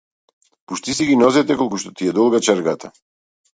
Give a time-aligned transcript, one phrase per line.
[0.71, 2.95] Пушти си ги нозете колку што ти е долга чергата.